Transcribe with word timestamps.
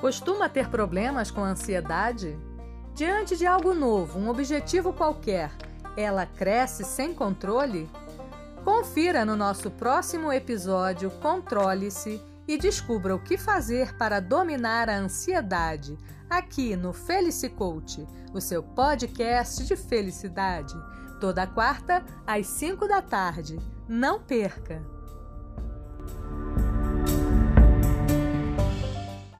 Costuma 0.00 0.48
ter 0.48 0.68
problemas 0.70 1.30
com 1.30 1.44
ansiedade? 1.44 2.38
Diante 2.94 3.36
de 3.36 3.46
algo 3.46 3.74
novo, 3.74 4.18
um 4.18 4.30
objetivo 4.30 4.94
qualquer, 4.94 5.52
ela 5.94 6.24
cresce 6.24 6.84
sem 6.84 7.12
controle? 7.12 7.88
Confira 8.64 9.24
no 9.26 9.36
nosso 9.36 9.70
próximo 9.70 10.32
episódio 10.32 11.10
Controle-se 11.10 12.20
e 12.48 12.56
descubra 12.56 13.14
o 13.14 13.22
que 13.22 13.36
fazer 13.36 13.94
para 13.96 14.20
dominar 14.20 14.88
a 14.88 14.96
ansiedade 14.96 15.98
aqui 16.28 16.76
no 16.76 16.92
Felice 16.92 17.50
Coach, 17.50 18.06
o 18.32 18.40
seu 18.40 18.62
podcast 18.62 19.64
de 19.64 19.76
felicidade, 19.76 20.74
toda 21.20 21.46
quarta 21.46 22.02
às 22.26 22.46
5 22.46 22.88
da 22.88 23.02
tarde. 23.02 23.58
Não 23.86 24.18
perca! 24.18 24.99